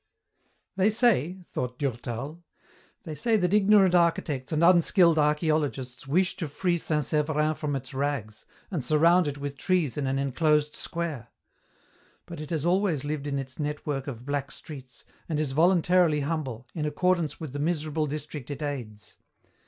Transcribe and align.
"They 0.77 0.89
say," 0.89 1.43
thought 1.51 1.77
Durtal," 1.77 2.43
they 3.03 3.13
say 3.13 3.37
that 3.37 3.53
ignorant 3.53 3.93
architects 3.93 4.51
and 4.51 4.63
unskilled 4.63 5.19
archaeologists 5.19 6.07
wish 6.07 6.35
to 6.37 6.47
free 6.47 6.79
St. 6.79 7.05
Severin 7.05 7.53
from 7.53 7.75
its 7.75 7.93
rags, 7.93 8.43
and 8.71 8.83
surround 8.83 9.27
it 9.27 9.37
with 9.37 9.57
trees 9.57 9.97
in 9.97 10.07
an 10.07 10.17
enclosed 10.17 10.73
square. 10.75 11.27
But 12.25 12.41
it 12.41 12.49
has 12.49 12.65
always 12.65 13.03
lived 13.03 13.27
in 13.27 13.37
its 13.37 13.59
network 13.59 14.07
of 14.07 14.25
black 14.25 14.51
streets, 14.51 15.03
and 15.29 15.39
is 15.39 15.51
voluntarily 15.51 16.21
humble, 16.21 16.67
in 16.73 16.87
accordance 16.87 17.39
with 17.39 17.53
the 17.53 17.59
miserable 17.59 18.07
district 18.07 18.49
it 18.49 18.63
aids. 18.63 19.17